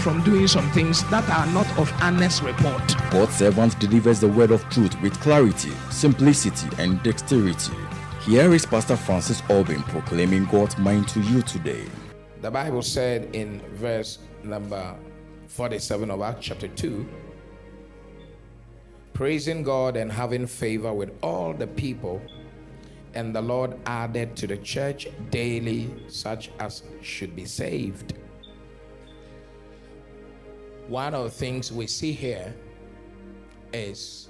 [0.00, 2.82] from doing some things that are not of honest report.
[3.10, 7.74] God's servant delivers the word of truth with clarity, simplicity, and dexterity.
[8.24, 11.84] Here is Pastor Francis Albin proclaiming God's mind to you today.
[12.40, 14.96] The Bible said in verse number
[15.48, 17.06] 47 of Acts chapter 2
[19.12, 22.22] praising God and having favor with all the people,
[23.12, 28.14] and the Lord added to the church daily such as should be saved
[30.90, 32.52] one of the things we see here
[33.72, 34.28] is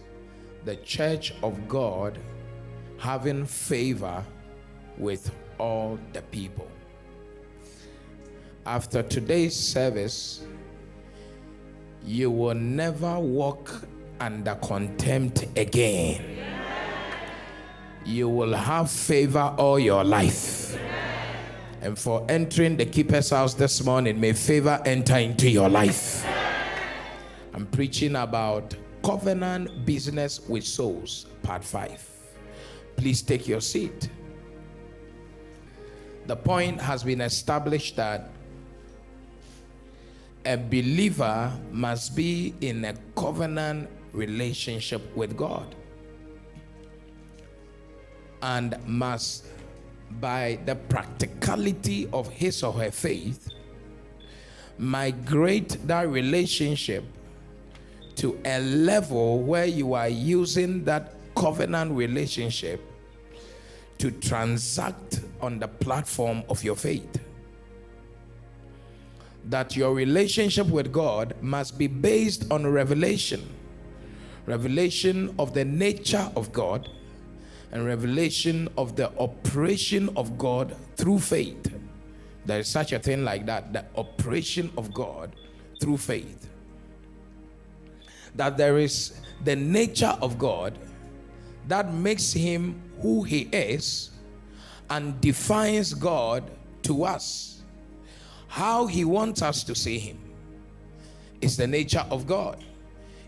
[0.66, 2.18] the church of God
[2.98, 4.23] having favor
[4.99, 6.71] with all the people.
[8.66, 10.45] After today's service,
[12.04, 13.82] you will never walk
[14.21, 16.23] under contempt again.
[18.04, 20.79] You will have favor all your life.
[21.80, 26.27] And for entering the keeper's house this morning, may favor enter into your life.
[27.60, 32.08] I'm preaching about covenant business with souls, part 5.
[32.96, 34.08] Please take your seat.
[36.24, 38.30] The point has been established that
[40.46, 45.74] a believer must be in a covenant relationship with God
[48.40, 49.44] and must,
[50.12, 53.50] by the practicality of his or her faith,
[54.78, 57.04] migrate that relationship
[58.21, 62.85] to a level where you are using that covenant relationship
[63.96, 67.19] to transact on the platform of your faith.
[69.49, 73.56] That your relationship with God must be based on revelation
[74.44, 76.91] revelation of the nature of God
[77.73, 81.73] and revelation of the operation of God through faith.
[82.44, 85.37] There is such a thing like that the operation of God
[85.81, 86.40] through faith
[88.41, 90.78] that there is the nature of God
[91.69, 94.12] that makes him who he is
[94.89, 96.50] and defines God
[96.84, 97.61] to us.
[98.49, 100.19] How he wants us to see him
[101.43, 102.65] is the nature of God.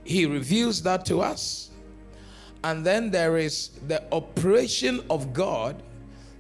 [0.03, 1.69] He reveals that to us.
[2.65, 5.83] And then there is the operation of God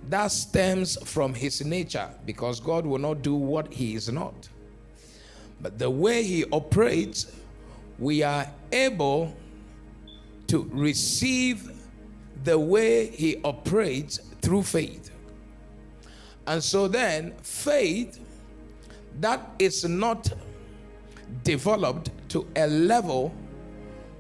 [0.08, 4.48] that stems from his nature because God will not do what he is not.
[5.60, 7.26] But the way he operates
[7.98, 9.34] we are able
[10.48, 11.70] to receive
[12.44, 15.10] the way he operates through faith.
[16.46, 18.18] And so then, faith
[19.20, 20.32] that is not
[21.44, 23.32] developed to a level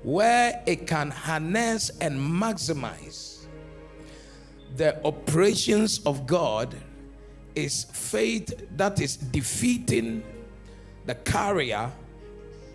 [0.02, 3.32] where it can harness and maximize
[4.76, 6.74] the operations of God
[7.54, 10.22] is faith that is defeating
[11.04, 11.90] the carrier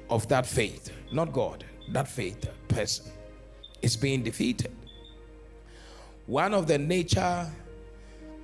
[0.10, 3.12] of that faith, not God, that faith person
[3.82, 4.72] is being defeated.
[6.26, 7.48] One of the nature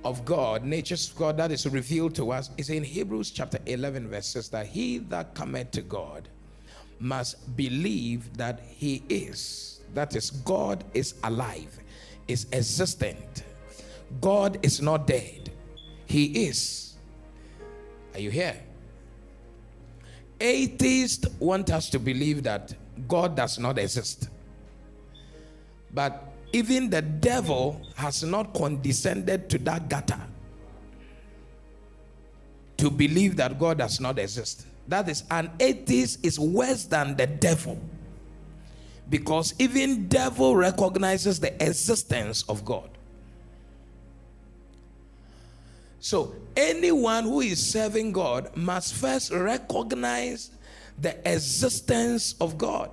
[0.04, 4.48] of God, natures God that is revealed to us is in Hebrews chapter 11, verses
[4.50, 6.28] that he that cometh to God
[7.00, 9.80] must believe that he is.
[9.94, 11.78] That is, God is alive,
[12.28, 13.44] is existent.
[14.20, 15.50] God is not dead,
[16.06, 16.94] he is.
[18.14, 18.56] Are you here?
[20.40, 22.74] Atheists want us to believe that
[23.08, 24.28] God does not exist.
[25.92, 30.20] But even the devil has not condescended to that gutter
[32.76, 34.66] to believe that God does not exist.
[34.88, 37.80] That is, an atheist is worse than the devil
[39.08, 42.90] because even devil recognizes the existence of God.
[46.04, 50.50] So, anyone who is serving God must first recognize
[51.00, 52.90] the existence of God.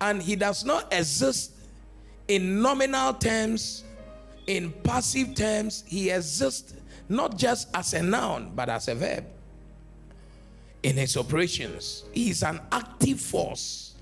[0.00, 1.52] And He does not exist
[2.28, 3.84] in nominal terms,
[4.46, 5.84] in passive terms.
[5.86, 6.72] He exists
[7.10, 9.26] not just as a noun, but as a verb
[10.82, 12.04] in His operations.
[12.14, 13.96] He is an active force,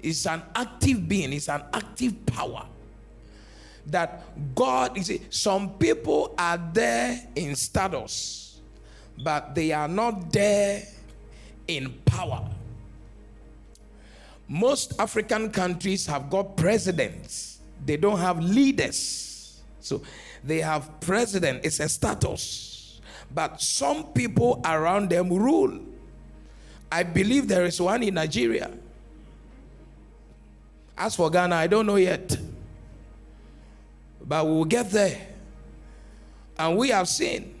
[0.00, 2.66] He's an active being, He's an active power
[3.86, 4.24] that
[4.54, 8.60] God is some people are there in status,
[9.22, 10.82] but they are not there
[11.66, 12.48] in power.
[14.48, 19.62] Most African countries have got presidents, they don't have leaders.
[19.80, 20.02] So
[20.44, 23.00] they have president, it's a status.
[23.32, 25.78] But some people around them rule.
[26.90, 28.70] I believe there is one in Nigeria.
[30.98, 32.36] As for Ghana, I don't know yet.
[34.30, 35.26] But we will get there.
[36.56, 37.52] And we have seen.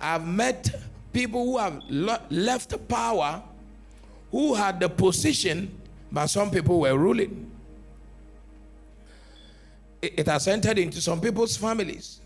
[0.00, 0.70] I've met
[1.12, 1.82] people who have
[2.30, 3.42] left power
[4.30, 5.76] who had the position,
[6.12, 7.50] but some people were ruling.
[10.00, 12.20] It has entered into some people's families.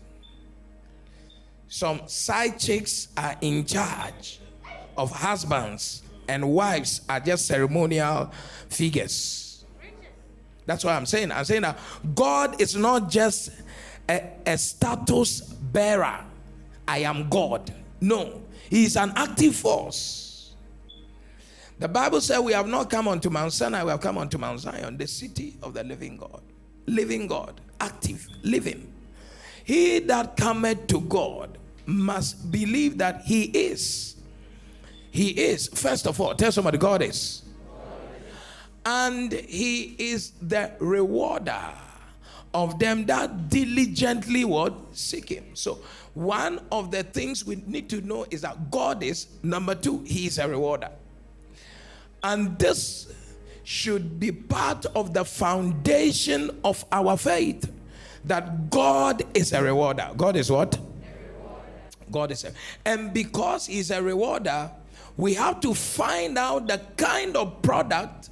[1.67, 4.41] Some side chicks are in charge
[4.95, 8.31] of husbands, and wives are just ceremonial
[8.69, 9.42] figures.
[10.65, 11.31] That's what I'm saying.
[11.31, 11.77] I'm saying that
[12.15, 13.51] God is not just
[14.09, 16.19] a, a status bearer.
[16.87, 17.73] I am God.
[18.01, 20.53] No, He is an active force.
[21.79, 24.59] The Bible said we have not come unto Mount Sinai, we have come unto Mount
[24.59, 26.41] Zion, the city of the living God.
[26.85, 28.91] Living God, active, living.
[29.63, 34.15] He that cometh to God must believe that He is.
[35.11, 35.67] He is.
[35.67, 37.42] First of all, tell somebody God is.
[38.85, 41.73] And He is the rewarder
[42.53, 45.55] of them that diligently would seek Him.
[45.55, 45.79] So,
[46.13, 50.03] one of the things we need to know is that God is number two.
[50.05, 50.91] He is a rewarder,
[52.23, 53.11] and this
[53.63, 57.71] should be part of the foundation of our faith
[58.25, 60.11] that God is a rewarder.
[60.15, 60.77] God is what?
[62.11, 62.51] God is a,
[62.85, 64.69] and because He's a rewarder,
[65.17, 68.29] we have to find out the kind of product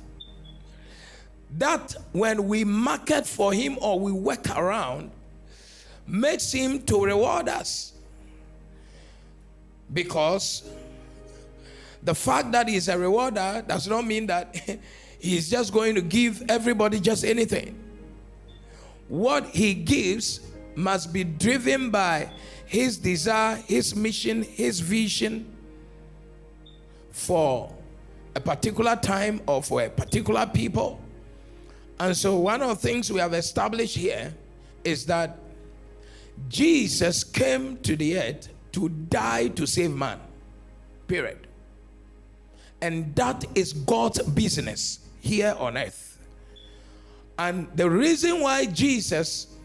[1.58, 5.12] that when we market for Him or we work around
[6.08, 7.94] makes Him to reward us.
[9.94, 10.70] Because
[12.04, 14.56] the fact that He's a rewarder does not mean that
[15.20, 17.78] He's just going to give everybody just anything.
[19.08, 20.40] What He gives
[20.76, 22.32] must be driven by
[22.66, 25.48] His desire, His mission, His vision
[27.12, 27.72] for
[28.36, 31.00] a particular time or for a particular people.
[32.02, 34.34] And so, one of the things we have established here
[34.84, 35.38] is that
[36.50, 40.20] Jesus came to the earth to die to save man.
[41.08, 41.46] Period.
[42.82, 46.18] And that is God's business here on earth.
[47.38, 49.56] And the reason why Jesus,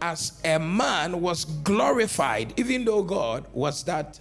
[0.00, 4.20] as a man, was glorified, even though God, was that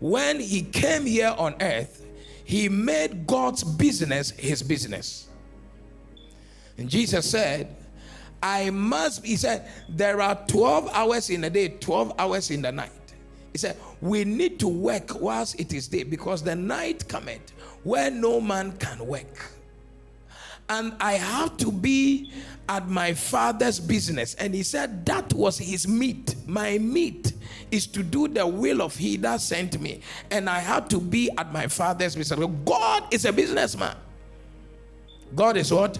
[0.00, 2.04] when he came here on earth,
[2.44, 5.26] he made God's business his business.
[6.78, 7.74] And Jesus said,
[8.42, 12.72] I must, he said, there are 12 hours in a day, 12 hours in the
[12.72, 12.92] night.
[13.52, 17.52] He said, We need to work whilst it is day because the night cometh
[17.84, 19.50] where no man can work.
[20.68, 22.32] And I have to be
[22.68, 24.34] at my father's business.
[24.34, 26.34] And he said, That was his meat.
[26.46, 27.32] My meat
[27.70, 30.02] is to do the will of he that sent me.
[30.30, 32.38] And I have to be at my father's business.
[32.66, 33.96] God is a businessman.
[35.34, 35.98] God is what?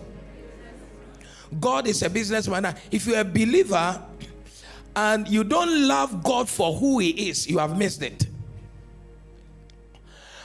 [1.61, 2.75] God is a businessman.
[2.91, 4.03] If you're a believer
[4.95, 8.27] and you don't love God for who He is, you have missed it.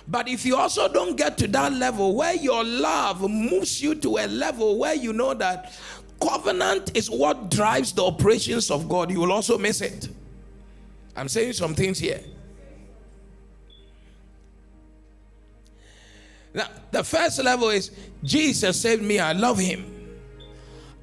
[0.08, 4.18] But if you also don't get to that level where your love moves you to
[4.18, 5.74] a level where you know that
[6.20, 10.10] covenant is what drives the operations of God, you will also miss it.
[11.16, 12.22] I'm saying some things here.
[16.54, 17.92] Now, the first level is
[18.24, 19.91] Jesus saved me, I love him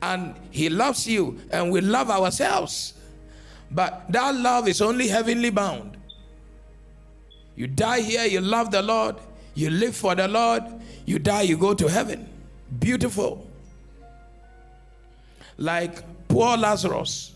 [0.02, 2.94] and He loves you, and we love ourselves.
[3.70, 5.96] But that love is only heavenly bound.
[7.56, 9.16] You die here, you love the Lord,
[9.54, 10.62] you live for the Lord,
[11.04, 12.28] you die, you go to heaven.
[12.78, 13.46] Beautiful.
[15.56, 17.32] Like poor Lazarus.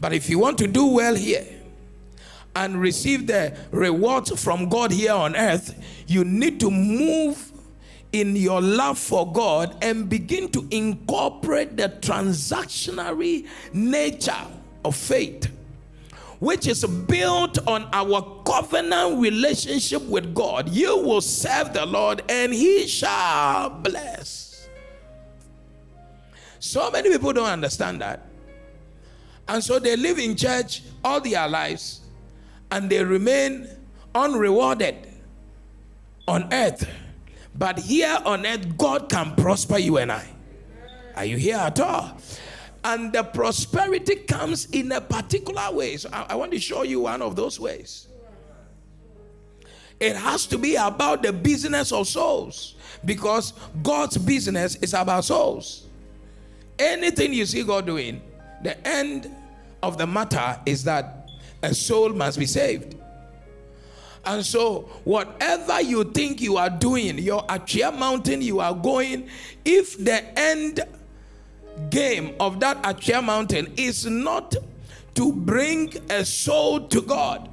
[0.00, 1.46] But if you want to do well here
[2.54, 5.74] and receive the rewards from God here on earth,
[6.06, 7.52] you need to move
[8.12, 14.46] in your love for God and begin to incorporate the transactionary nature
[14.84, 15.50] of faith,
[16.38, 20.68] which is built on our covenant relationship with God.
[20.70, 24.68] You will serve the Lord and He shall bless.
[26.60, 28.26] So many people don't understand that.
[29.46, 32.00] And so they live in church all their lives
[32.70, 33.68] and they remain
[34.14, 35.08] unrewarded
[36.26, 36.86] on earth
[37.54, 40.28] but here on earth, God can prosper you and I.
[41.16, 42.16] Are you here at all?
[42.84, 45.96] And the prosperity comes in a particular way.
[45.96, 48.08] So I, I want to show you one of those ways.
[49.98, 53.52] It has to be about the business of souls because
[53.82, 55.86] God's business is about souls.
[56.78, 58.22] Anything you see God doing,
[58.62, 59.34] the end
[59.82, 61.30] of the matter is that
[61.62, 62.97] a soul must be saved.
[64.24, 69.28] And so, whatever you think you are doing, your Achia mountain you are going,
[69.64, 70.80] if the end
[71.90, 74.54] game of that Achia mountain is not
[75.14, 77.48] to bring a soul to God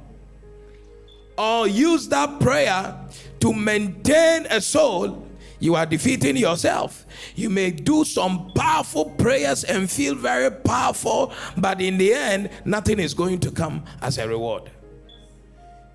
[1.38, 2.94] or use that prayer
[3.40, 5.26] to maintain a soul,
[5.58, 7.06] you are defeating yourself.
[7.34, 12.98] You may do some powerful prayers and feel very powerful, but in the end, nothing
[12.98, 14.70] is going to come as a reward.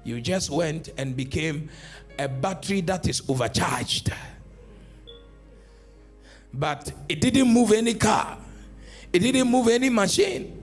[0.04, 1.70] You just went and became
[2.18, 4.12] a battery that is overcharged.
[6.54, 8.38] But it didn't move any car,
[9.14, 10.58] it didn't move any machine.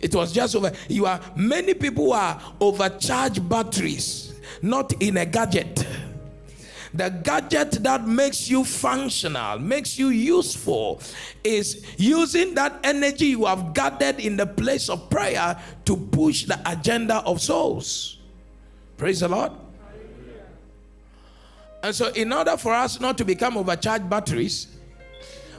[0.00, 0.72] It was just over.
[0.88, 5.86] You are many people are overcharged batteries, not in a gadget.
[6.92, 11.00] The gadget that makes you functional, makes you useful,
[11.44, 16.60] is using that energy you have gathered in the place of prayer to push the
[16.66, 18.19] agenda of souls.
[19.00, 19.52] Praise the Lord.
[21.82, 24.66] And so, in order for us not to become overcharged batteries,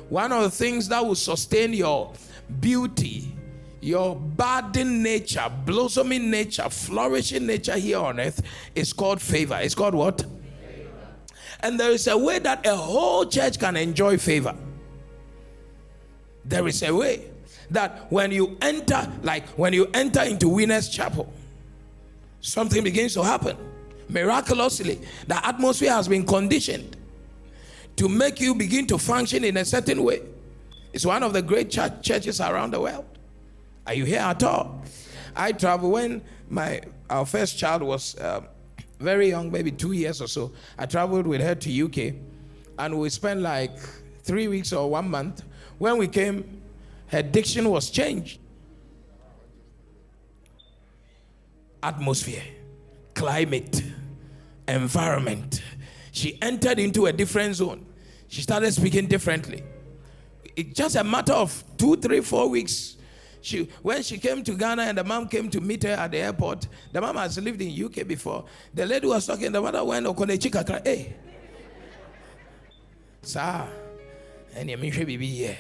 [0.10, 2.14] one of the things that will sustain your
[2.60, 3.36] beauty,
[3.80, 8.44] your budding nature, blossoming nature, flourishing nature here on earth
[8.76, 9.58] is called favor.
[9.60, 10.24] It's called what?
[11.62, 14.56] And there is a way that a whole church can enjoy favor.
[16.46, 17.32] There is a way
[17.72, 21.34] that when you enter, like when you enter into Winners Chapel,
[22.42, 23.58] something begins to happen.
[24.10, 26.98] Miraculously, the atmosphere has been conditioned
[27.96, 30.22] to make you begin to function in a certain way.
[30.92, 33.06] It's one of the great church churches around the world.
[33.88, 34.82] Are you here at all?
[35.36, 38.42] I travel when my our first child was uh,
[39.00, 40.52] very young, maybe two years or so.
[40.78, 42.16] I traveled with her to UK,
[42.78, 43.78] and we spent like
[44.24, 45.44] three weeks or one month.
[45.78, 46.62] When we came,
[47.08, 48.40] her diction was changed.
[51.84, 52.44] Atmosphere,
[53.14, 53.84] climate,
[54.68, 55.62] environment.
[56.12, 57.86] She entered into a different zone.
[58.28, 59.64] She started speaking differently.
[60.56, 62.98] It's just a matter of two, three, four weeks
[63.42, 66.20] she, when she came to Ghana and the mom came to meet her at the
[66.20, 68.46] airport, the mom has lived in UK before.
[68.74, 71.08] The lady was talking, the mother went, Okonechika, hey.
[71.08, 71.14] Eh.
[73.24, 73.68] Sir,
[74.56, 75.58] and you mean here.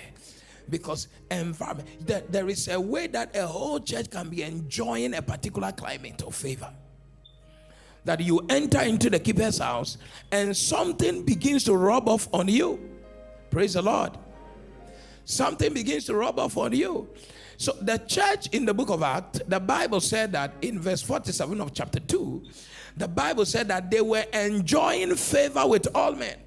[0.69, 5.21] Because environment, there, there is a way that a whole church can be enjoying a
[5.21, 6.71] particular climate of favor
[8.03, 9.97] that you enter into the keeper's house
[10.31, 12.79] and something begins to rub off on you.
[13.49, 14.17] Praise the Lord.
[15.25, 17.09] Something begins to rub off on you.
[17.57, 21.61] So the church in the book of Acts, the Bible said that in verse 47
[21.61, 22.43] of chapter 2,
[22.97, 26.37] the Bible said that they were enjoying favor with all men.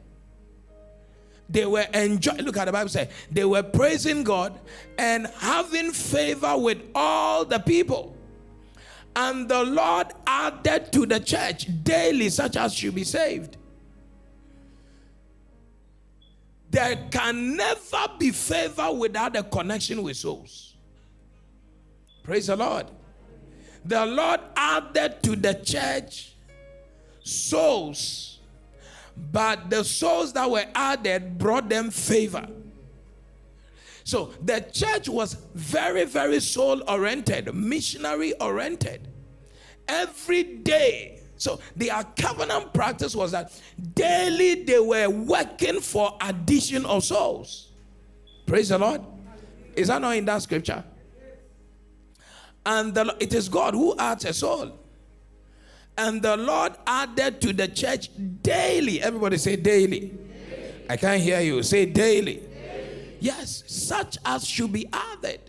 [1.48, 4.58] They were enjoying, look at the Bible say, they were praising God
[4.98, 8.16] and having favor with all the people.
[9.14, 13.56] And the Lord added to the church daily such as should be saved.
[16.70, 20.74] There can never be favor without a connection with souls.
[22.24, 22.86] Praise the Lord.
[23.84, 26.34] The Lord added to the church
[27.22, 28.33] souls,
[29.16, 32.46] but the souls that were added brought them favor.
[34.04, 39.08] So the church was very, very soul oriented, missionary oriented.
[39.88, 41.20] Every day.
[41.36, 43.52] So their covenant practice was that
[43.94, 47.72] daily they were working for addition of souls.
[48.46, 49.00] Praise the Lord.
[49.74, 50.84] Is that not in that scripture?
[52.66, 54.78] And the, it is God who adds a soul.
[55.96, 58.10] And the Lord added to the church
[58.42, 59.00] daily.
[59.00, 60.00] Everybody say daily.
[60.00, 60.74] daily.
[60.90, 61.62] I can't hear you.
[61.62, 62.36] Say daily.
[62.36, 63.16] daily.
[63.20, 65.40] Yes, such as should be added.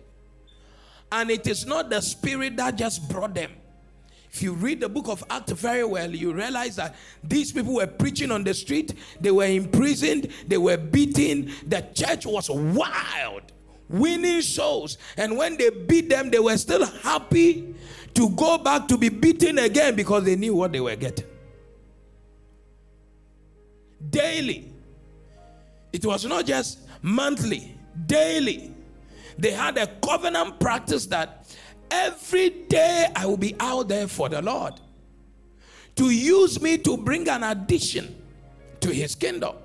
[1.10, 3.52] And it is not the spirit that just brought them.
[4.30, 7.86] If you read the book of Acts very well, you realize that these people were
[7.86, 13.52] preaching on the street, they were imprisoned, they were beaten, the church was wild
[13.88, 14.98] winning souls.
[15.16, 17.74] And when they beat them, they were still happy
[18.16, 21.26] to go back to be beaten again because they knew what they were getting.
[24.10, 24.72] Daily.
[25.92, 27.74] It was not just monthly,
[28.06, 28.72] daily.
[29.38, 31.54] They had a covenant practice that
[31.90, 34.74] every day I will be out there for the Lord
[35.96, 38.22] to use me to bring an addition
[38.80, 39.56] to his kingdom.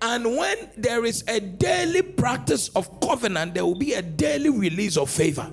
[0.00, 4.96] And when there is a daily practice of covenant, there will be a daily release
[4.96, 5.50] of favor.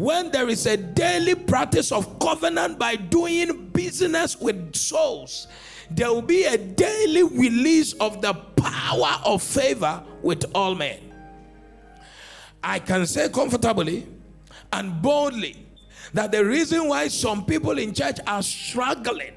[0.00, 5.46] When there is a daily practice of covenant by doing business with souls,
[5.90, 11.00] there will be a daily release of the power of favor with all men.
[12.64, 14.06] I can say comfortably
[14.72, 15.66] and boldly
[16.14, 19.34] that the reason why some people in church are struggling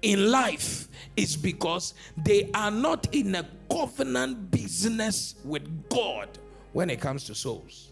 [0.00, 6.28] in life is because they are not in a covenant business with God
[6.72, 7.87] when it comes to souls.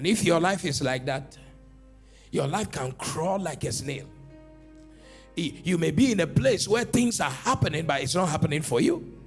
[0.00, 1.36] And if your life is like that,
[2.30, 4.06] your life can crawl like a snail.
[5.36, 8.80] You may be in a place where things are happening, but it's not happening for
[8.80, 9.20] you.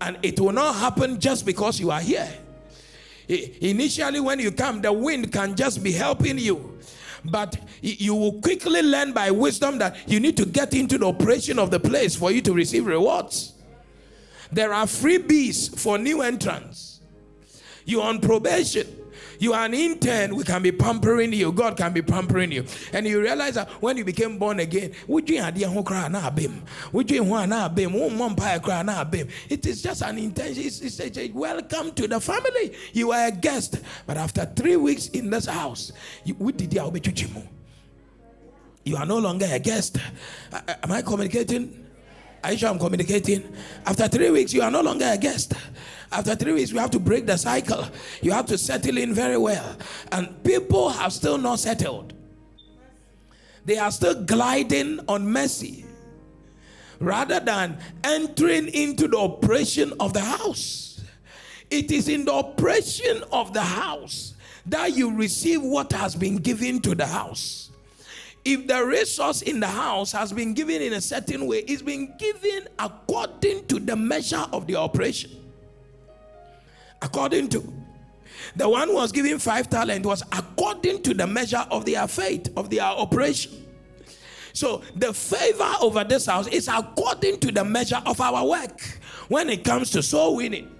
[0.00, 2.32] And it will not happen just because you are here.
[3.26, 6.78] Initially, when you come, the wind can just be helping you.
[7.24, 11.58] But you will quickly learn by wisdom that you need to get into the operation
[11.58, 13.54] of the place for you to receive rewards.
[14.52, 17.00] There are freebies for new entrants.
[17.84, 19.00] You're on probation
[19.38, 21.52] you are an intern, we can be pampering you.
[21.52, 22.64] God can be pampering you.
[22.92, 26.62] And you realize that when you became born again, would you cry na bim?
[26.92, 27.92] Would you na bim?
[28.62, 29.28] cry na bim?
[29.48, 30.64] It is just an intention.
[30.64, 32.74] It's, it's, it's welcome to the family.
[32.92, 33.80] You are a guest.
[34.06, 35.92] But after three weeks in this house,
[36.24, 36.34] you
[38.84, 39.96] You are no longer a guest.
[40.52, 41.83] Uh, uh, am I communicating?
[42.44, 43.42] Are you I'm communicating?
[43.86, 45.54] After three weeks, you are no longer a guest.
[46.12, 47.88] After three weeks, we have to break the cycle.
[48.20, 49.76] You have to settle in very well.
[50.12, 52.12] And people have still not settled.
[53.64, 55.86] They are still gliding on mercy
[57.00, 61.02] rather than entering into the operation of the house.
[61.70, 64.34] It is in the operation of the house
[64.66, 67.63] that you receive what has been given to the house.
[68.44, 72.14] If the resource in the house has been given in a certain way, it's been
[72.18, 75.30] given according to the measure of the operation.
[77.00, 77.72] According to.
[78.56, 82.52] The one who was given five talent was according to the measure of their faith
[82.56, 83.64] of their operation.
[84.52, 88.80] So the favor over this house is according to the measure of our work
[89.28, 90.70] when it comes to soul winning.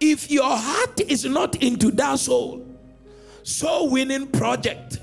[0.00, 2.66] If your heart is not into that soul
[3.42, 4.98] soul winning project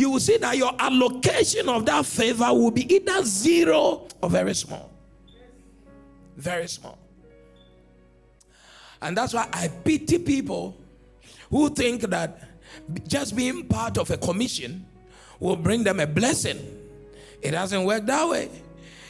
[0.00, 4.54] you will see that your allocation of that favor will be either zero or very
[4.54, 4.90] small
[6.36, 6.98] very small
[9.02, 10.76] and that's why I pity people
[11.50, 12.48] who think that
[13.06, 14.86] just being part of a commission
[15.38, 16.58] will bring them a blessing.
[17.42, 18.50] It doesn't work that way.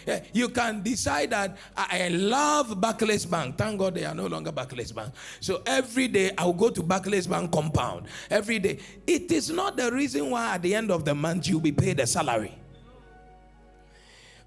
[0.06, 3.56] Eh, you can decide that I love Barclays Bank.
[3.56, 5.12] Thank God they are no longer Barclays Bank.
[5.40, 8.06] So every day I'll go to Barclays Bank compound.
[8.30, 8.78] Every day.
[9.06, 12.00] It is not the reason why at the end of the month you'll be paid
[12.00, 12.54] a salary.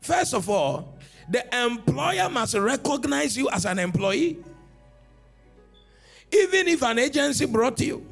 [0.02, 0.98] First of all,
[1.30, 4.38] the employer must recognize you as an employee.
[6.32, 8.06] Even if an agency brought you,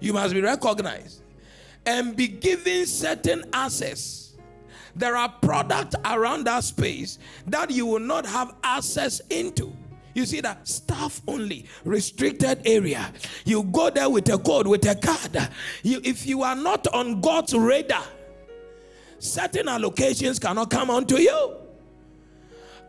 [0.00, 1.22] you must be recognized
[1.84, 4.19] and be given certain access.
[4.94, 9.72] There are products around that space that you will not have access into.
[10.14, 13.12] You see that staff only, restricted area.
[13.44, 15.50] You go there with a code, with a card.
[15.82, 18.02] You, if you are not on God's radar,
[19.18, 21.56] certain allocations cannot come onto you.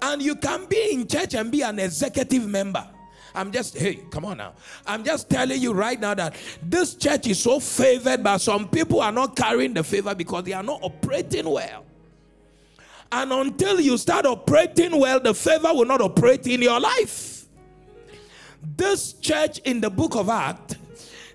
[0.01, 2.87] And you can be in church and be an executive member.
[3.35, 4.53] I'm just, hey, come on now.
[4.85, 8.99] I'm just telling you right now that this church is so favored, but some people
[8.99, 11.85] are not carrying the favor because they are not operating well.
[13.11, 17.45] And until you start operating well, the favor will not operate in your life.
[18.77, 20.75] This church in the book of Acts,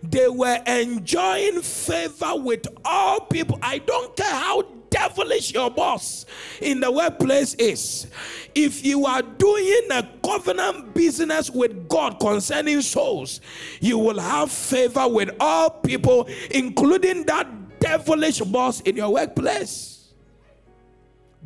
[0.02, 3.58] they were enjoying favor with all people.
[3.62, 6.24] I don't care how devilish your boss
[6.60, 8.06] in the workplace is,
[8.54, 13.40] if you are doing a covenant business with God concerning souls,
[13.80, 17.46] you will have favor with all people, including that
[17.78, 19.95] devilish boss in your workplace.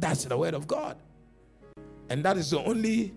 [0.01, 0.97] That's the word of God.
[2.09, 3.13] And that is the only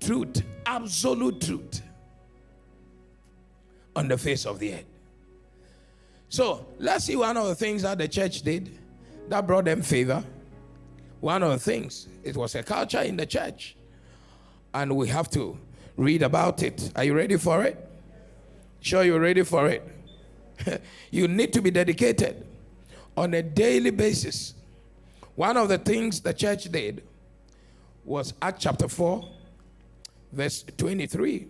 [0.00, 1.82] truth, absolute truth
[3.96, 4.84] on the face of the earth.
[6.28, 8.78] So let's see one of the things that the church did
[9.28, 10.24] that brought them favor.
[11.20, 13.76] One of the things, it was a culture in the church.
[14.72, 15.58] And we have to
[15.96, 16.92] read about it.
[16.96, 17.78] Are you ready for it?
[18.80, 19.82] Sure, you're ready for it.
[21.10, 22.46] you need to be dedicated
[23.16, 24.54] on a daily basis.
[25.36, 27.02] One of the things the church did
[28.04, 29.28] was Act chapter 4,
[30.32, 31.48] verse 23.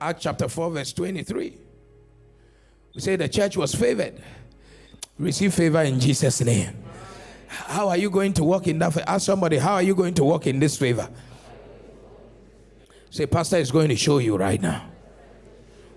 [0.00, 1.56] Act chapter 4, verse 23.
[2.94, 4.20] We say the church was favored
[5.20, 6.74] Receive favor in Jesus' name.
[7.46, 8.94] How are you going to walk in that?
[8.94, 9.04] Favor?
[9.06, 11.10] Ask somebody, how are you going to walk in this favor?
[13.10, 14.88] Say, Pastor is going to show you right now.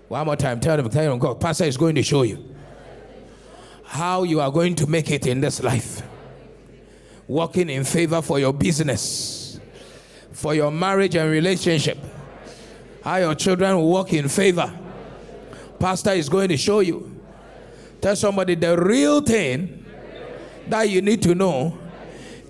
[0.08, 2.53] One more time, tell them, tell them, God, Pastor is going to show you
[3.94, 6.02] how you are going to make it in this life.
[7.28, 9.60] Working in favor for your business,
[10.32, 11.96] for your marriage and relationship.
[13.04, 14.68] How your children will walk in favor.
[15.78, 17.20] Pastor is going to show you.
[18.00, 19.84] Tell somebody the real thing
[20.66, 21.78] that you need to know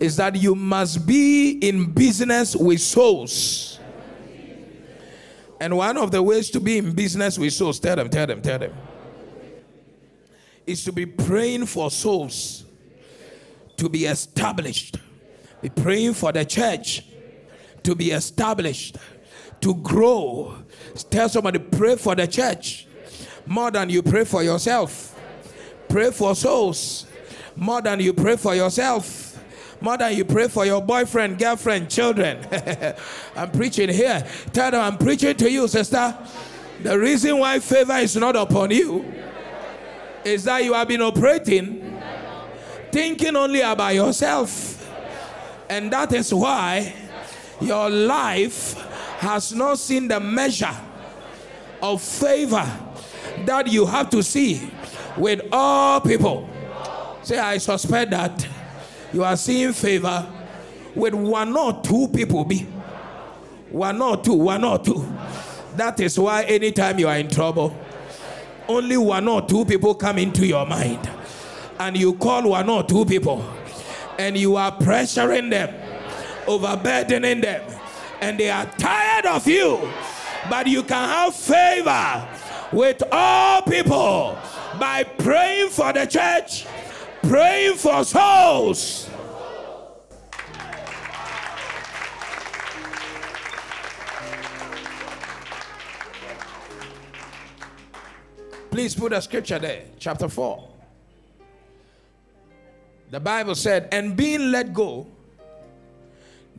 [0.00, 3.78] is that you must be in business with souls.
[5.60, 8.40] And one of the ways to be in business with souls, tell them, tell them,
[8.40, 8.72] tell them,
[10.66, 12.64] is to be praying for souls
[13.76, 14.98] to be established.
[15.60, 17.04] Be praying for the church
[17.82, 18.96] to be established,
[19.60, 20.54] to grow.
[21.10, 22.86] Tell somebody, pray for the church
[23.46, 25.18] more than you pray for yourself.
[25.88, 27.06] Pray for souls
[27.56, 29.30] more than you pray for yourself
[29.80, 32.38] more than you pray for your boyfriend, girlfriend, children.
[33.36, 34.26] I'm preaching here.
[34.52, 36.16] Tell them I'm preaching to you, sister.
[36.82, 39.04] The reason why favor is not upon you
[40.24, 42.00] is that you have been operating
[42.90, 44.80] thinking only about yourself.
[45.68, 46.94] And that is why
[47.60, 48.74] your life
[49.18, 50.74] has not seen the measure
[51.82, 52.64] of favor
[53.46, 54.70] that you have to see
[55.16, 56.48] with all people.
[57.22, 58.46] Say, I suspect that
[59.12, 60.26] you are seeing favor
[60.94, 62.58] with one or two people be
[63.70, 65.04] one or two one or two
[65.76, 67.76] that is why anytime you are in trouble
[68.68, 71.08] only one or two people come into your mind.
[71.78, 73.44] And you call one or two people.
[74.18, 75.74] And you are pressuring them
[76.46, 77.62] overburdening them.
[78.20, 79.90] And they are tired of you.
[80.48, 82.28] But you can have favor
[82.72, 84.38] with all people
[84.78, 86.66] by praying for the church
[87.28, 89.08] praying for souls.
[98.74, 100.68] Please put a scripture there, chapter 4.
[103.12, 105.06] The Bible said, and being let go,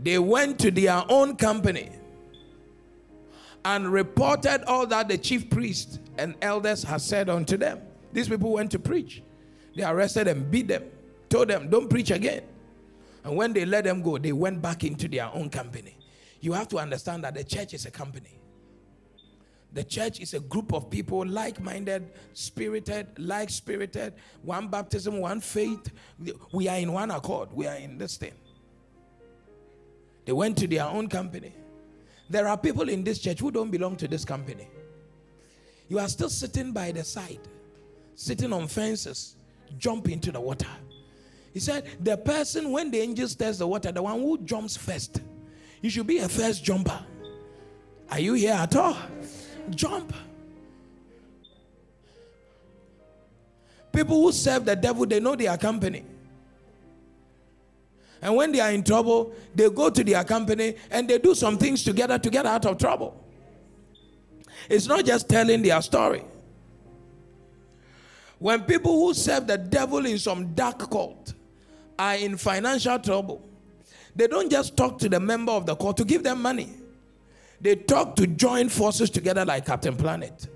[0.02, 1.90] they went to their own company
[3.66, 7.82] and reported all that the chief priest and elders had said unto them.
[8.14, 9.22] These people went to preach.
[9.76, 10.86] They arrested them, beat them,
[11.28, 12.44] told them, don't preach again.
[13.26, 15.98] And when they let them go, they went back into their own company.
[16.40, 18.40] You have to understand that the church is a company.
[19.76, 25.42] The church is a group of people like minded, spirited, like spirited, one baptism, one
[25.42, 25.92] faith.
[26.54, 27.50] We are in one accord.
[27.52, 28.32] We are in this thing.
[30.24, 31.54] They went to their own company.
[32.30, 34.70] There are people in this church who don't belong to this company.
[35.90, 37.42] You are still sitting by the side,
[38.16, 39.36] sitting on fences,
[39.78, 40.70] jump into the water.
[41.54, 45.20] He said, The person, when the angel stirs the water, the one who jumps first,
[45.82, 47.06] you should be a first jumper.
[48.10, 48.98] Are you here at all?
[49.72, 50.14] Jump.
[53.92, 56.04] People who serve the devil, they know their company.
[58.22, 61.58] And when they are in trouble, they go to their company and they do some
[61.58, 63.24] things together to get out of trouble.
[64.70, 66.24] It's not just telling their story.
[68.40, 71.34] When people who serve the devil in some dark cult
[71.98, 73.48] are in financial trouble,
[74.16, 76.70] they don't just talk to the member of the cult to give them money.
[77.62, 80.48] They talk to join forces together like Captain Planet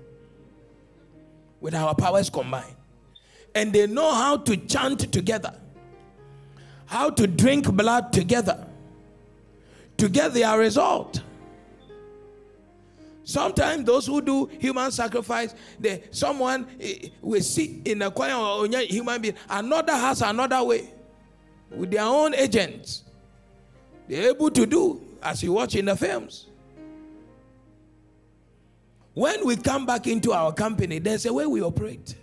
[1.60, 2.76] with our powers combined.
[3.54, 5.54] And they know how to chant together,
[6.86, 8.66] how to drink blood together
[9.96, 11.22] to get their result.
[13.24, 18.66] Sometimes those who do human sacrifice, they, someone eh, will sit in a choir or
[18.66, 19.34] human being.
[19.48, 20.90] Another has another way
[21.70, 23.04] with their own agents.
[24.08, 26.49] They're able to do as you watch in the films.
[29.14, 32.14] When we come back into our company, there's a way we operate.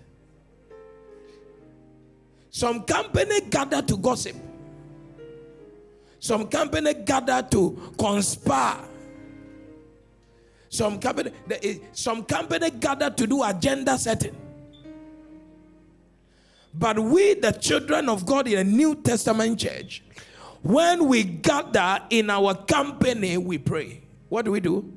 [2.50, 4.36] Some company gather to gossip.
[6.20, 8.88] Some company gather to conspire
[10.70, 14.36] some company, eh, some company gathered to do agenda setting.
[16.74, 20.04] But we, the children of God in a New Testament church,
[20.62, 24.04] when we gather in our company, we pray.
[24.30, 24.94] What do we do?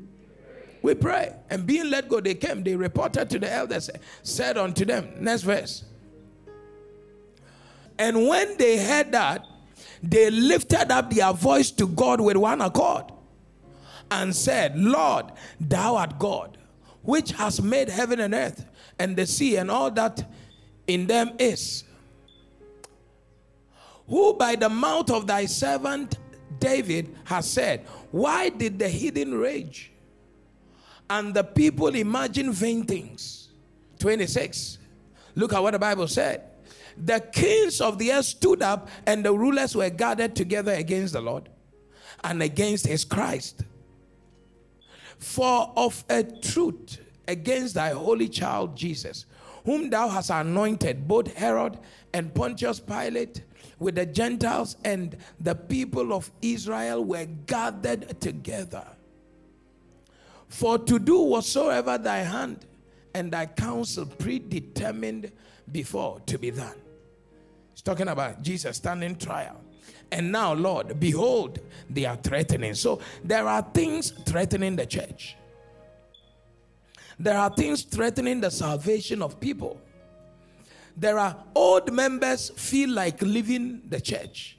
[0.83, 1.35] We pray.
[1.51, 2.63] And being let go, they came.
[2.63, 3.91] They reported to the elders,
[4.23, 5.85] said unto them, next verse.
[7.99, 9.47] And when they heard that,
[10.03, 13.05] they lifted up their voice to God with one accord
[14.11, 15.27] and said, Lord,
[15.61, 16.57] thou art God,
[17.03, 18.65] which has made heaven and earth
[18.99, 20.31] and the sea and all that
[20.87, 21.85] in them is.
[24.09, 26.19] Who by the mouth of thy servant
[26.59, 29.93] David has said, Why did the heathen rage
[31.11, 33.49] and the people imagine vain things.
[33.99, 34.79] 26.
[35.35, 36.43] Look at what the Bible said.
[36.97, 41.21] The kings of the earth stood up, and the rulers were gathered together against the
[41.21, 41.49] Lord
[42.23, 43.65] and against his Christ.
[45.19, 49.27] For of a truth, against thy holy child Jesus,
[49.65, 51.79] whom thou hast anointed, both Herod
[52.15, 53.43] and Pontius Pilate,
[53.79, 58.87] with the Gentiles and the people of Israel were gathered together.
[60.51, 62.67] For to do whatsoever thy hand
[63.15, 65.33] and thy counsel predetermined
[65.71, 66.77] before to be done.
[67.73, 69.61] He's talking about Jesus standing trial.
[70.13, 72.75] And now, Lord, behold, they are threatening.
[72.75, 75.37] So there are things threatening the church.
[77.19, 79.81] There are things threatening the salvation of people.
[80.97, 84.59] There are old members feel like leaving the church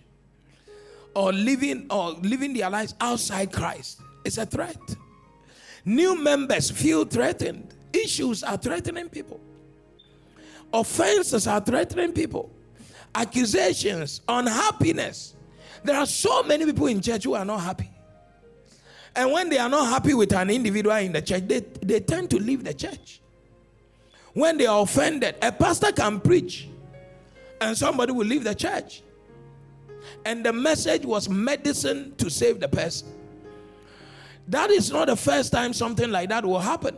[1.13, 3.99] or living or living their lives outside Christ.
[4.23, 4.79] It's a threat.
[5.85, 7.73] New members feel threatened.
[7.93, 9.39] Issues are threatening people.
[10.73, 12.51] Offenses are threatening people.
[13.13, 15.35] Accusations, unhappiness.
[15.83, 17.89] There are so many people in church who are not happy.
[19.15, 22.29] And when they are not happy with an individual in the church, they, they tend
[22.29, 23.19] to leave the church.
[24.33, 26.69] When they are offended, a pastor can preach
[27.59, 29.03] and somebody will leave the church.
[30.25, 33.09] And the message was medicine to save the person.
[34.47, 36.97] That is not the first time something like that will happen.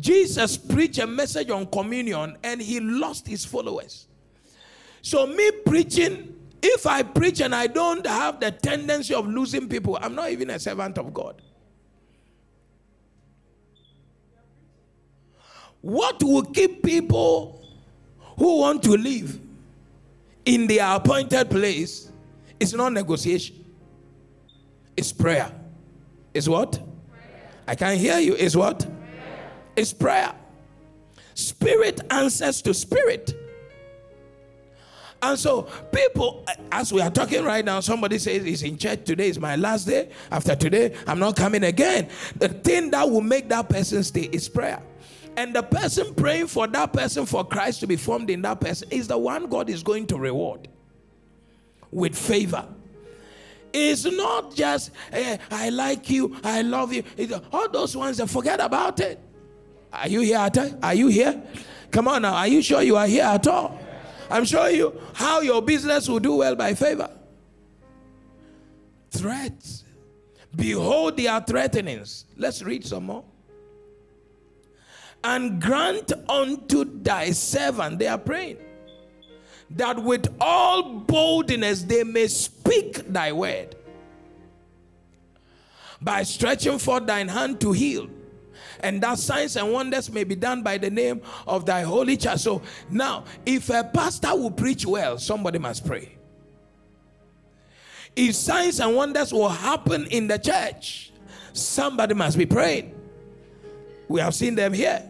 [0.00, 4.06] Jesus preached a message on communion and he lost his followers.
[5.00, 9.98] So, me preaching, if I preach and I don't have the tendency of losing people,
[10.00, 11.40] I'm not even a servant of God.
[15.80, 17.64] What will keep people
[18.36, 19.38] who want to live
[20.44, 22.10] in their appointed place
[22.58, 23.64] is not negotiation,
[24.96, 25.52] it's prayer.
[26.36, 26.72] It's what?
[26.72, 27.50] Prayer.
[27.66, 28.34] I can't hear you.
[28.34, 28.86] Is what?
[29.74, 30.34] It's prayer.
[31.32, 33.34] Spirit answers to spirit.
[35.22, 39.30] And so, people, as we are talking right now, somebody says, It's in church today,
[39.30, 40.10] is my last day.
[40.30, 42.10] After today, I'm not coming again.
[42.36, 44.82] The thing that will make that person stay is prayer.
[45.38, 48.88] And the person praying for that person, for Christ to be formed in that person,
[48.90, 50.68] is the one God is going to reward
[51.90, 52.68] with favor.
[53.78, 57.02] It's not just, hey, I like you, I love you.
[57.14, 59.20] It's all those ones, forget about it.
[59.92, 60.38] Are you here?
[60.38, 61.42] At, are you here?
[61.90, 62.34] Come on now.
[62.36, 63.78] Are you sure you are here at all?
[64.30, 67.10] I'm showing you how your business will do well by favor.
[69.10, 69.84] Threats.
[70.54, 72.24] Behold their threatenings.
[72.38, 73.24] Let's read some more.
[75.22, 78.56] And grant unto thy servant, they are praying,
[79.70, 83.74] that with all boldness they may speak thy word
[86.00, 88.08] by stretching forth thine hand to heal
[88.80, 92.40] and that signs and wonders may be done by the name of thy holy church.
[92.40, 96.16] So now, if a pastor will preach well, somebody must pray.
[98.14, 101.12] If signs and wonders will happen in the church,
[101.52, 102.94] somebody must be praying.
[104.08, 105.02] We have seen them here.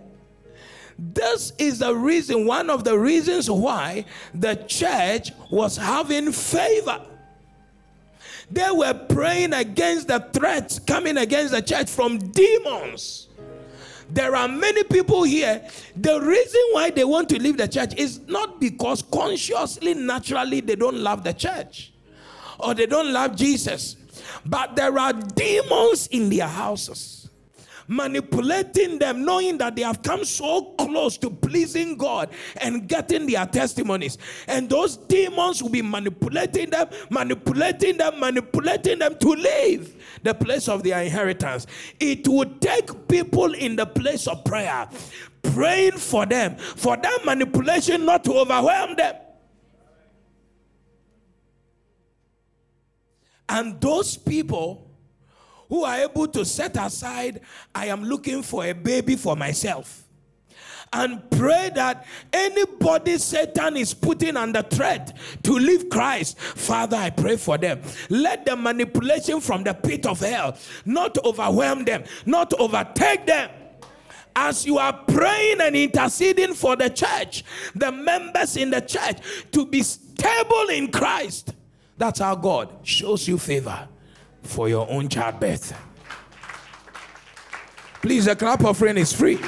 [0.98, 7.02] This is the reason, one of the reasons why the church was having favor.
[8.50, 13.28] They were praying against the threats coming against the church from demons.
[14.08, 15.66] There are many people here.
[15.96, 20.76] The reason why they want to leave the church is not because consciously, naturally, they
[20.76, 21.92] don't love the church
[22.58, 23.96] or they don't love Jesus,
[24.46, 27.15] but there are demons in their houses
[27.88, 33.46] manipulating them, knowing that they have come so close to pleasing God and getting their
[33.46, 34.18] testimonies.
[34.46, 40.68] And those demons will be manipulating them, manipulating them, manipulating them to leave the place
[40.68, 41.66] of their inheritance.
[42.00, 44.88] It would take people in the place of prayer,
[45.42, 49.14] praying for them, for that manipulation not to overwhelm them.
[53.48, 54.85] And those people
[55.68, 57.40] who are able to set aside,
[57.74, 60.04] I am looking for a baby for myself.
[60.92, 67.36] And pray that anybody Satan is putting under threat to leave Christ, Father, I pray
[67.36, 67.82] for them.
[68.08, 73.50] Let the manipulation from the pit of hell not overwhelm them, not overtake them
[74.36, 77.42] as you are praying and interceding for the church,
[77.74, 79.18] the members in the church
[79.50, 81.54] to be stable in Christ.
[81.98, 83.88] That's how God shows you favor
[84.46, 85.74] for your own childbirth.
[88.02, 89.38] Please, the clap offering is free.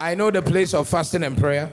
[0.00, 1.70] I know the place of fasting and prayer.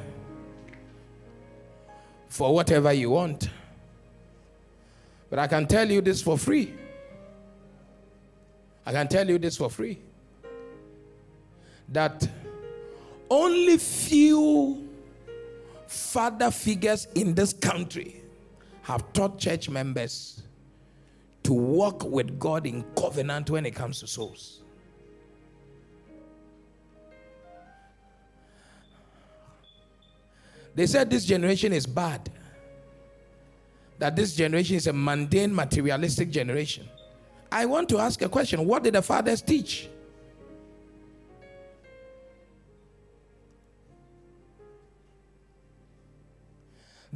[2.39, 3.49] for whatever you want.
[5.29, 6.73] But I can tell you this for free.
[8.85, 9.99] I can tell you this for free.
[11.89, 12.29] That
[13.29, 14.87] only few
[15.87, 18.21] father figures in this country
[18.83, 20.43] have taught church members
[21.43, 24.61] to walk with God in covenant when it comes to souls.
[30.75, 32.31] They said this generation is bad.
[33.97, 36.87] That this generation is a mundane, materialistic generation.
[37.51, 39.89] I want to ask a question What did the fathers teach?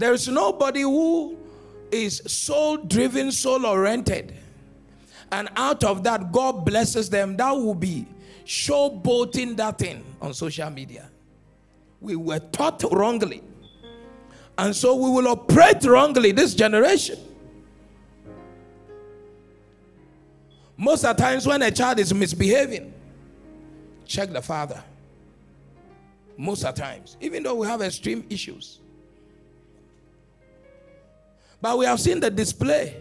[0.03, 1.37] There is nobody who
[1.89, 4.33] is soul driven, soul oriented.
[5.31, 7.37] And out of that, God blesses them.
[7.37, 8.05] That will be
[8.45, 11.09] showboating that thing on social media.
[12.01, 13.43] We were taught wrongly.
[14.57, 17.17] And so we will operate wrongly this generation.
[20.75, 22.93] Most of the times when a child is misbehaving,
[24.05, 24.83] check the father.
[26.35, 28.81] Most of the times, even though we have extreme issues.
[31.63, 32.97] But we have seen the display.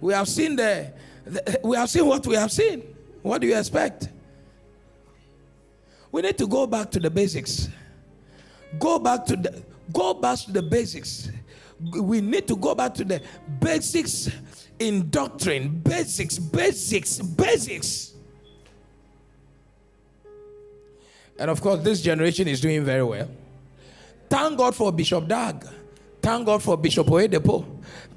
[0.00, 0.92] We have seen the,
[1.24, 2.82] the, we have seen what we have seen.
[3.22, 4.08] What do you expect?
[6.10, 7.68] We need to go back to the basics.
[8.80, 11.30] Go back to the go back to the basics.
[11.96, 13.22] We need to go back to the
[13.60, 14.28] basics
[14.80, 15.78] in doctrine.
[15.78, 18.14] Basics, basics, basics.
[21.38, 23.30] And of course, this generation is doing very well.
[24.28, 25.64] Thank God for Bishop Dag.
[26.26, 27.64] Thank God for Bishop Oyedepo.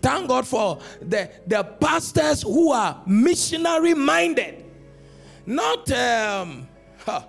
[0.02, 4.66] Thank God for the, the pastors who are missionary minded.
[5.46, 6.68] Not, um,
[7.06, 7.22] huh.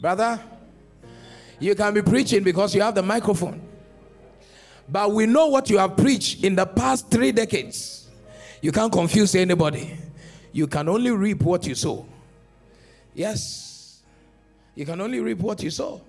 [0.00, 0.40] brother,
[1.60, 3.62] you can be preaching because you have the microphone.
[4.88, 8.08] But we know what you have preached in the past three decades.
[8.60, 9.96] You can't confuse anybody.
[10.50, 12.04] You can only reap what you sow.
[13.14, 14.02] Yes.
[14.74, 16.00] You can only reap what you sow.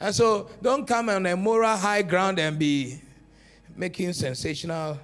[0.00, 3.00] And so don't come on a moral high ground and be
[3.76, 4.98] making sensational,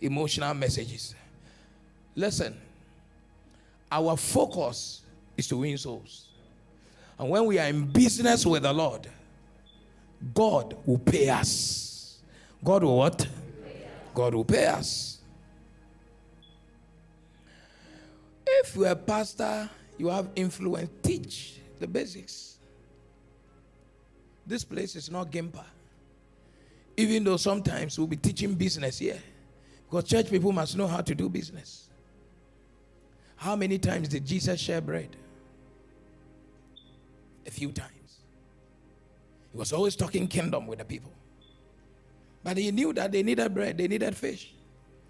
[0.00, 1.14] emotional messages.
[2.14, 2.56] Listen,
[3.90, 5.02] our focus
[5.36, 6.28] is to win souls.
[7.18, 9.08] And when we are in business with the Lord,
[10.32, 12.18] God will pay us.
[12.62, 13.26] God will what?
[14.14, 15.13] God will pay us.
[18.46, 22.58] If you're a pastor, you have influence, teach the basics.
[24.46, 25.64] This place is not Gimpa.
[26.96, 29.18] Even though sometimes we'll be teaching business here.
[29.88, 31.88] Because church people must know how to do business.
[33.36, 35.16] How many times did Jesus share bread?
[37.46, 37.90] A few times.
[39.52, 41.12] He was always talking kingdom with the people.
[42.42, 44.52] But he knew that they needed bread, they needed fish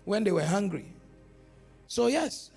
[0.04, 0.92] when they were hungry.
[1.86, 2.50] So, yes,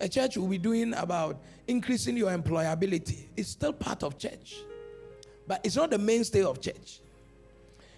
[0.00, 3.26] a church will be doing about increasing your employability.
[3.36, 4.56] It's still part of church,
[5.46, 7.00] but it's not the mainstay of church.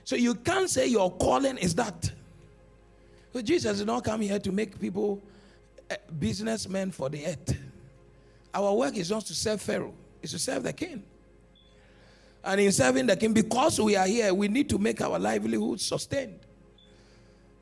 [0.04, 2.12] So you can't say your calling is that.
[3.32, 5.20] So Jesus did not come here to make people
[5.90, 7.56] eh, businessmen for the earth.
[8.54, 11.02] Our work is not to serve Pharaoh, it's to serve the king.
[12.44, 15.80] And in serving the king, because we are here, we need to make our livelihood
[15.80, 16.38] sustained.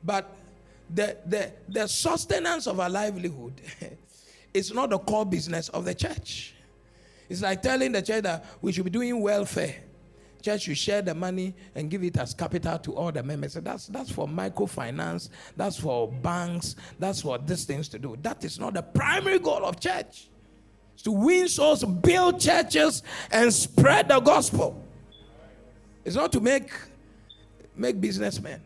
[0.03, 0.31] But
[0.93, 3.59] the, the, the sustenance of our livelihood
[4.55, 6.55] it's not the core business of the church.
[7.27, 9.75] It's like telling the church that we should be doing welfare.
[10.41, 13.53] Church should share the money and give it as capital to all the members.
[13.53, 18.15] So that's that's for microfinance, that's for banks, that's for these things to do.
[18.21, 20.29] That is not the primary goal of church.
[20.93, 24.81] It's to win souls, build churches, and spread the gospel.
[26.05, 26.71] It's not to make
[27.75, 28.61] make businessmen.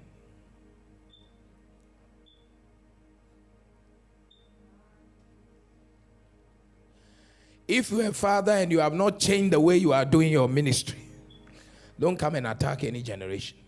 [7.69, 10.49] If you're a father and you have not changed the way you are doing your
[10.49, 10.97] ministry,
[11.99, 13.59] don't come and attack any generation.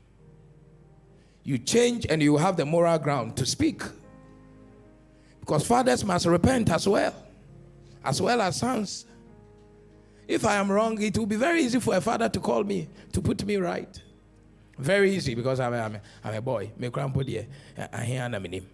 [1.43, 3.83] You change and you have the moral ground to speak.
[5.39, 7.13] Because fathers must repent as well,
[8.03, 9.05] as well as sons.
[10.27, 12.89] If I am wrong, it will be very easy for a father to call me
[13.13, 14.01] to put me right.
[14.79, 16.71] Very easy because I'm a, I'm a, boy.
[16.75, 17.45] Me grandpa dear,
[17.93, 18.67] I hear name.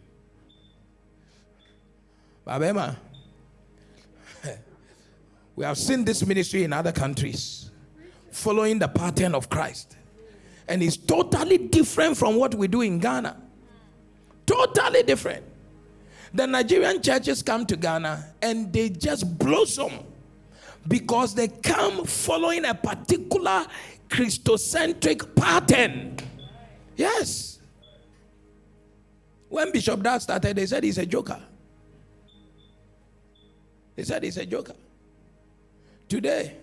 [2.45, 2.95] Babema,
[5.57, 7.71] we have seen this ministry in other countries,
[8.31, 9.97] following the pattern of Christ.
[10.67, 13.35] And it's totally different from what we do in Ghana.
[14.45, 15.43] Totally different.
[16.33, 19.93] the Nigerian churches come to Ghana and they just blossom
[20.87, 23.65] because they come following a particular
[24.09, 26.17] Christocentric pattern.
[26.95, 27.59] Yes.
[29.49, 31.41] When Bishop Dag started, they said he's a joker.
[33.95, 34.73] They said he's a joker.
[36.07, 36.55] Today,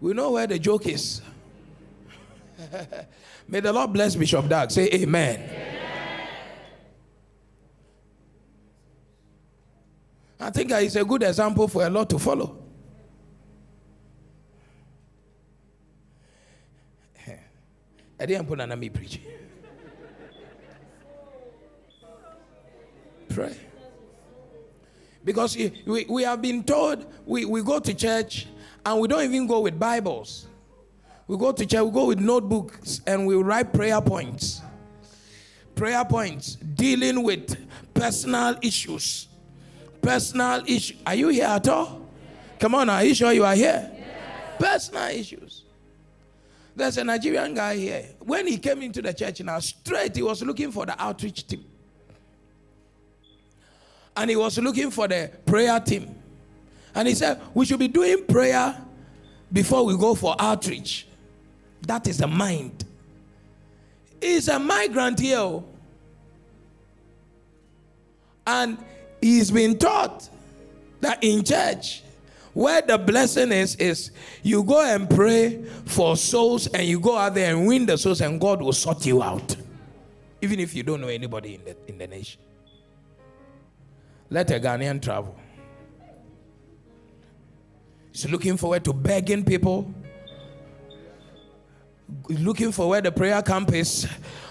[0.00, 1.22] we know where the joke is.
[3.48, 4.70] May the Lord bless Bishop Dag.
[4.70, 5.40] Say amen.
[5.40, 5.68] amen.
[10.40, 12.58] I think he's a good example for a lot to follow.
[18.18, 19.22] I didn't put me preaching.
[23.28, 23.56] Pray.
[25.24, 28.46] Because we, we have been told we, we go to church
[28.84, 30.46] and we don't even go with Bibles.
[31.26, 34.60] We go to church, we go with notebooks and we write prayer points.
[35.74, 37.56] Prayer points dealing with
[37.94, 39.28] personal issues.
[40.00, 40.98] Personal issues.
[41.06, 42.06] Are you here at all?
[42.58, 43.90] Come on, are you sure you are here?
[43.92, 44.06] Yes.
[44.58, 45.64] Personal issues.
[46.74, 48.04] There's a Nigerian guy here.
[48.20, 51.64] When he came into the church now, straight, he was looking for the outreach team.
[54.16, 56.21] And he was looking for the prayer team.
[56.94, 58.76] And he said, We should be doing prayer
[59.52, 61.06] before we go for outreach.
[61.82, 62.84] That is the mind.
[64.20, 65.38] He's a migrant here.
[65.38, 65.64] Oh.
[68.46, 68.78] And
[69.20, 70.28] he's been taught
[71.00, 72.02] that in church,
[72.52, 74.10] where the blessing is, is
[74.42, 78.20] you go and pray for souls and you go out there and win the souls,
[78.20, 79.56] and God will sort you out.
[80.40, 82.40] Even if you don't know anybody in the, in the nation.
[84.30, 85.36] Let a Ghanaian travel.
[88.12, 89.92] He's looking forward to begging people
[92.28, 94.06] looking for where the prayer camp is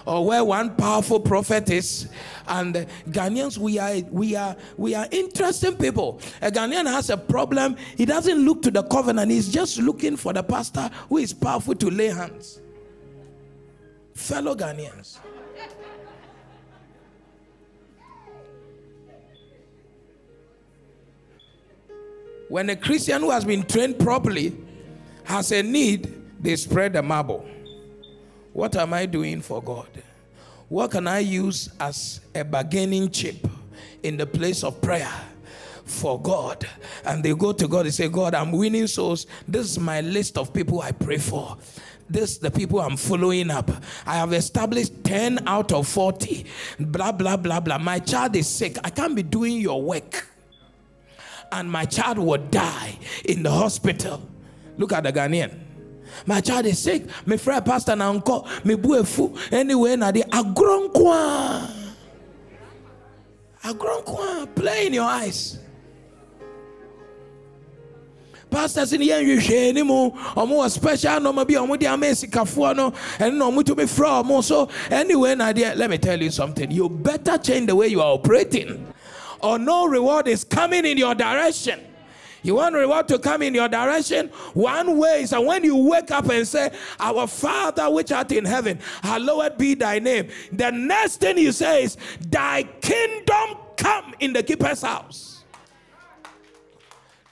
[0.06, 2.08] or where one powerful prophet is.
[2.46, 2.74] And
[3.08, 6.20] Ghanaians we are we are we are interesting people.
[6.40, 7.76] A Ghanaian has a problem.
[7.96, 9.30] He doesn't look to the covenant.
[9.30, 12.60] He's just looking for the pastor who is powerful to lay hands.
[14.14, 15.18] Fellow Ghanaians
[22.52, 24.54] when a Christian who has been trained properly
[25.24, 27.48] has a need they spread the marble.
[28.52, 29.88] What am I doing for God?
[30.68, 33.48] What can I use as a bargaining chip
[34.02, 35.10] in the place of prayer?
[35.84, 36.66] for God.
[37.04, 39.26] And they go to God and say, God, I'm winning souls.
[39.48, 41.56] This is my list of people I pray for.
[42.08, 43.70] This the people I'm following up.
[44.06, 46.46] I have established 10 out of 40.
[46.78, 47.78] Blah, blah, blah, blah.
[47.78, 48.76] My child is sick.
[48.84, 50.28] I can't be doing your work.
[51.52, 54.22] And my child would die in the hospital.
[54.78, 55.54] Look at the Ghanaian.
[56.26, 57.04] My child is sick.
[57.26, 58.48] My friend pastor na uncle.
[58.64, 59.36] Me buefu.
[59.52, 61.70] Anyway, na di agronkwa.
[63.62, 64.54] Agronkwa.
[64.54, 65.58] Play in your eyes.
[68.52, 72.76] pastors ni yɛn hwehwɛ ni mu ɔmo wɔ special nɔɔma bi ɔmo de ama esikafoɔ
[72.76, 76.30] no ɛno na ɔmo tumi frɛ ɔmo so anyway na deɛ let me tell you
[76.30, 78.86] something you better change the way you are operating
[79.42, 81.80] or no reward is coming in your direction.
[82.42, 84.28] You want reward to come in your direction?
[84.54, 88.44] One way is that when you wake up and say, Our Father which art in
[88.44, 90.28] heaven, hallowed be thy name.
[90.50, 95.44] The next thing you say is, Thy kingdom come in the keeper's house.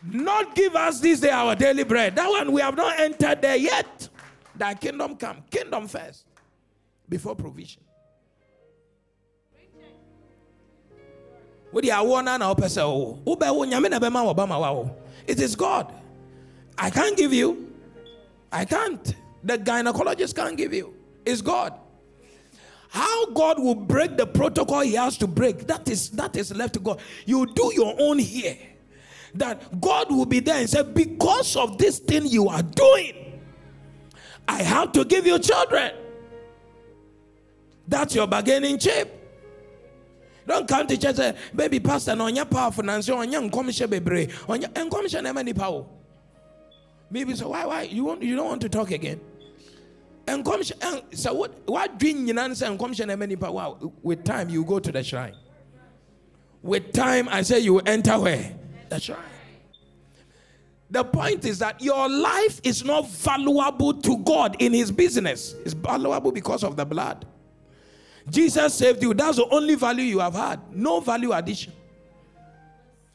[0.03, 2.17] Not give us this day our daily bread.
[2.17, 4.09] That one we have not entered there yet.
[4.55, 5.43] Thy kingdom come.
[5.51, 6.25] Kingdom first.
[7.09, 7.83] Before provision.
[11.73, 11.79] Na
[13.99, 14.97] bɛma wɔbama wa wo
[15.27, 15.93] it is god.
[16.77, 17.73] I can't give you.
[18.51, 19.15] I can't.
[19.45, 20.93] The gynecologist can't give you.
[21.25, 21.75] It's god.
[22.89, 26.75] How god will break the protocol he has to break that is that is left
[26.75, 27.01] to god.
[27.27, 28.59] You do your own here.
[29.35, 33.15] That god will be there and say because of this thing you are doing
[34.49, 35.93] i have to give you children.
[37.87, 39.20] That's your bargaining chip
[40.51, 43.89] don't come to church say, baby pastor, no, you're powerful, and so on, young commission,
[43.89, 45.87] baby, on your commission, how many power?
[47.11, 47.83] Maybe so, why, why?
[47.83, 49.21] You, want, you don't want to talk again?
[50.27, 50.77] And commission,
[51.13, 53.77] so what, what dream you answer and commission, how many power?
[54.03, 55.35] With time, you go to the shrine.
[56.63, 58.55] With time, I say you enter where?
[58.91, 59.19] The shrine.
[60.91, 65.55] The point is that your life is not valuable to God in His business.
[65.65, 67.27] It's valuable because of the blood.
[68.29, 69.15] Jesus saved you.
[69.15, 70.61] That's the only value you have had.
[70.75, 71.73] No value addition.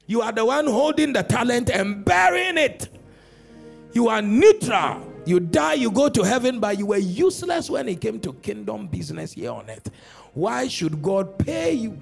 [0.07, 2.89] You are the one holding the talent and burying it.
[3.93, 5.11] You are neutral.
[5.25, 8.87] You die, you go to heaven, but you were useless when it came to kingdom
[8.87, 9.89] business here on earth.
[10.33, 11.99] Why should God pay you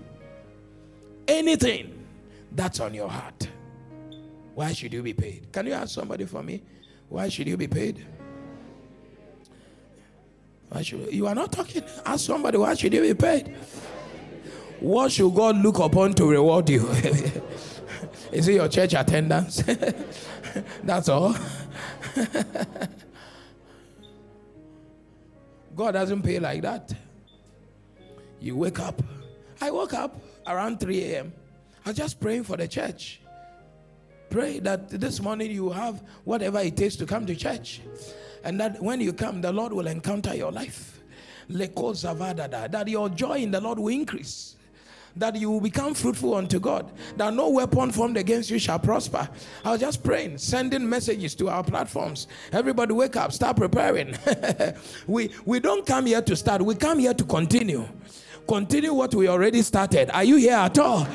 [1.28, 2.06] anything
[2.52, 3.48] that's on your heart.
[4.56, 5.52] Why should you be paid?
[5.52, 6.62] Can you ask somebody for me?
[7.10, 8.06] Why should you be paid?
[10.74, 11.84] Why should you are not talking?
[12.04, 13.56] Ask somebody why should you be paid?
[14.80, 16.90] What should God look upon to reward you?
[18.32, 19.62] Is it your church attendance?
[20.84, 21.36] That's all.
[25.76, 26.92] God doesn't pay like that.
[28.40, 29.00] You wake up.
[29.62, 31.34] I woke up around 3 a.m.
[31.86, 33.22] I was just praying for the church.
[34.32, 37.82] Pray that this morning you have whatever it takes to come to church.
[38.44, 41.00] And that when you come, the Lord will encounter your life.
[41.50, 44.56] That your joy in the Lord will increase
[45.16, 49.28] that you will become fruitful unto God, that no weapon formed against you shall prosper.
[49.64, 52.28] I was just praying, sending messages to our platforms.
[52.52, 54.18] Everybody wake up, start preparing.
[55.08, 57.88] we we don't come here to start, we come here to continue.
[58.48, 60.10] Continue what we already started.
[60.12, 61.08] Are you here at all?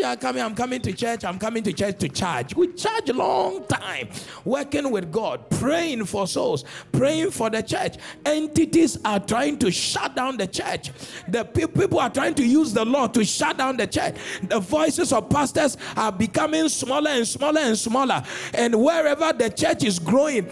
[0.00, 1.24] Yeah, coming, I'm coming to church.
[1.24, 2.56] I'm coming to church to charge.
[2.56, 4.08] We charge long time
[4.44, 7.96] working with God, praying for souls, praying for the church.
[8.24, 10.90] Entities are trying to shut down the church.
[11.28, 14.16] The people are trying to use the law to shut down the church.
[14.42, 18.22] The voices of pastors are becoming smaller and smaller and smaller.
[18.54, 20.46] And wherever the church is growing,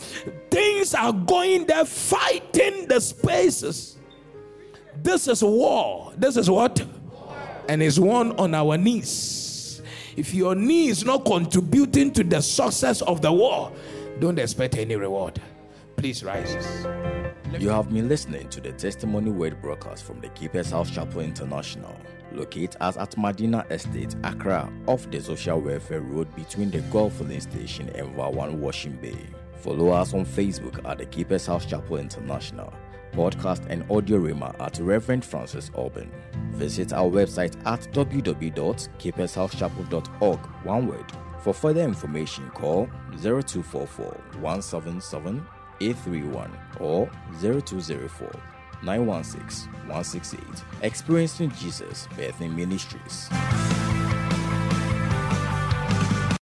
[0.50, 3.96] things are going there fighting the spaces.
[5.02, 6.12] This is war.
[6.16, 6.84] This is what?
[7.68, 9.37] and is one on our knees.
[10.18, 13.70] If your knee is not contributing to the success of the war,
[14.18, 15.40] don't expect any reward.
[15.96, 16.56] Please rise.
[17.56, 21.94] You have been listening to the testimony word broadcast from the Keepers House Chapel International,
[22.32, 27.40] Locate us at Madina Estate, Accra, off the Social Welfare Road between the Golf Filling
[27.40, 29.24] Station and Vawan Washing Bay.
[29.60, 32.72] Follow us on Facebook at the Keepers House Chapel International
[33.12, 36.08] podcast and audio rima at Reverend Francis Alban.
[36.52, 41.04] Visit our website at www.keepershousechapel.org, one word.
[41.42, 42.88] For further information, call
[43.22, 44.06] 0244
[44.40, 45.46] 177
[45.80, 46.50] 831
[46.80, 47.08] or
[47.40, 48.30] 0204
[48.82, 50.42] 916 168.
[50.82, 53.28] Experiencing Jesus Birthing Ministries.